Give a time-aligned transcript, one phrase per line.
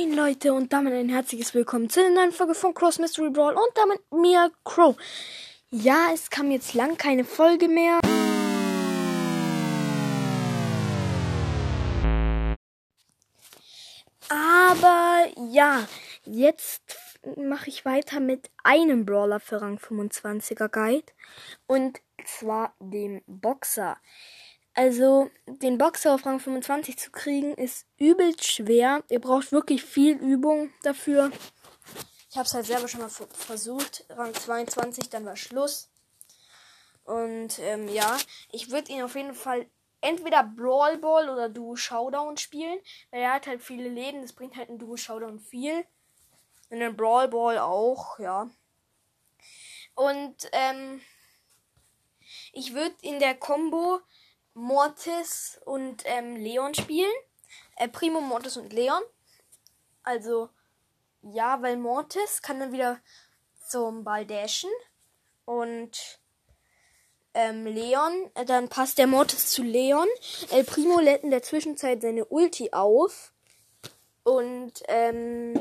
[0.00, 3.52] Moin Leute und damit ein herzliches Willkommen zu einer neuen Folge von Cross Mystery Brawl
[3.52, 4.96] und damit mir Crow.
[5.70, 7.98] Ja, es kam jetzt lang keine Folge mehr.
[14.30, 15.86] Aber ja,
[16.24, 16.96] jetzt
[17.36, 21.12] mache ich weiter mit einem Brawler für Rang 25er Guide
[21.66, 23.98] und zwar dem Boxer.
[24.74, 29.02] Also, den Boxer auf Rang 25 zu kriegen, ist übelst schwer.
[29.08, 31.32] Ihr braucht wirklich viel Übung dafür.
[32.30, 34.04] Ich habe es halt selber schon mal versucht.
[34.10, 35.90] Rang 22, dann war Schluss.
[37.04, 38.16] Und ähm, ja,
[38.52, 39.66] ich würde ihn auf jeden Fall
[40.00, 42.78] entweder Brawl Ball oder Duo Showdown spielen.
[43.10, 44.22] Weil er hat halt viele Leben.
[44.22, 45.84] Das bringt halt ein Duo Showdown viel.
[46.68, 48.48] Und ein Brawl Ball auch, ja.
[49.96, 51.00] Und ähm,
[52.52, 54.00] ich würde in der Combo
[54.54, 57.12] Mortis und ähm, Leon spielen.
[57.76, 59.02] Äh, Primo, Mortis und Leon.
[60.02, 60.48] Also,
[61.22, 62.98] ja, weil Mortis kann dann wieder
[63.68, 64.70] zum Ball dashen.
[65.44, 66.20] Und
[67.34, 70.08] ähm, Leon, äh, dann passt der Mortis zu Leon.
[70.50, 73.32] El Primo lädt in der Zwischenzeit seine Ulti auf.
[74.22, 75.54] Und, ähm,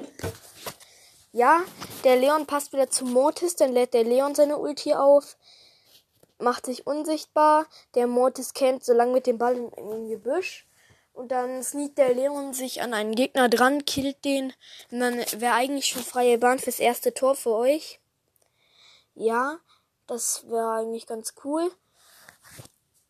[1.31, 1.63] ja,
[2.03, 5.37] der Leon passt wieder zu Mortis, dann lädt der Leon seine Ulti auf
[6.39, 7.67] macht sich unsichtbar.
[7.95, 10.65] Der Mortis campt so lange mit dem Ball in, im Gebüsch.
[11.13, 14.53] Und dann sneakt der Leon sich an einen Gegner dran, killt den.
[14.89, 17.99] Und dann wäre eigentlich schon freie Bahn fürs erste Tor für euch.
[19.15, 19.59] Ja,
[20.07, 21.71] das wäre eigentlich ganz cool.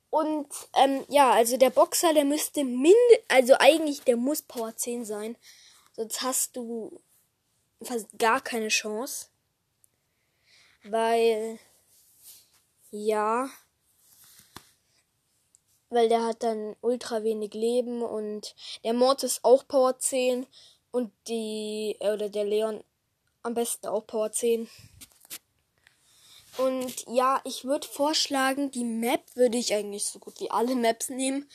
[0.09, 2.95] Und ähm, ja, also der Boxer, der müsste mind,
[3.27, 5.35] also eigentlich der muss Power 10 sein.
[5.95, 6.99] Sonst hast du
[7.83, 9.27] fast gar keine Chance.
[10.83, 11.59] Weil
[12.91, 13.49] ja.
[15.89, 20.45] Weil der hat dann ultra wenig Leben und der Mord ist auch Power 10
[20.91, 22.83] und die, äh, oder der Leon
[23.41, 24.69] am besten auch Power 10.
[26.57, 31.09] Und ja, ich würde vorschlagen, die Map würde ich eigentlich so gut wie alle Maps
[31.09, 31.49] nehmen.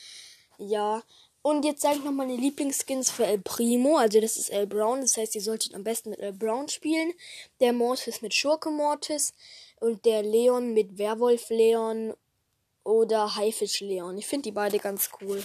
[0.57, 1.03] Ja.
[1.43, 3.97] Und jetzt sage ich noch meine Lieblingsskins für El Primo.
[3.97, 5.01] Also das ist El Brown.
[5.01, 7.13] Das heißt, ihr solltet am besten mit El Brown spielen.
[7.59, 9.31] Der Mortis mit Schurke Mortis
[9.79, 12.13] und der Leon mit Werwolf Leon
[12.83, 14.17] oder Haifisch Leon.
[14.17, 15.43] Ich finde die beide ganz cool.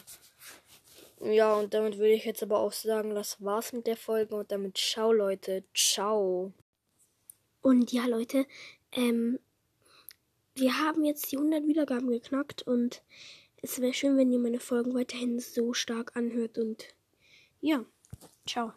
[1.22, 4.50] Ja, und damit würde ich jetzt aber auch sagen, das war's mit der Folge und
[4.50, 6.52] damit ciao Leute, ciao.
[7.60, 8.46] Und ja Leute,
[8.92, 9.38] ähm,
[10.54, 13.02] wir haben jetzt die 100 Wiedergaben geknackt und
[13.62, 16.86] es wäre schön, wenn ihr meine Folgen weiterhin so stark anhört und
[17.60, 17.84] ja,
[18.46, 18.72] ciao.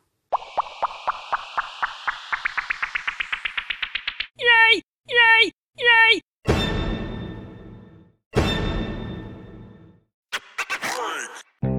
[11.64, 11.73] Bye.